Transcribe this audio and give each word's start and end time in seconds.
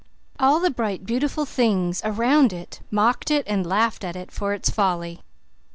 All 0.39 0.59
the 0.59 0.71
bright, 0.71 1.05
beautiful 1.05 1.45
things 1.45 2.01
around 2.03 2.53
it 2.53 2.79
mocked 2.89 3.29
it 3.29 3.45
and 3.47 3.67
laughed 3.67 4.03
at 4.03 4.15
it 4.15 4.31
for 4.31 4.51
its 4.55 4.71
folly. 4.71 5.21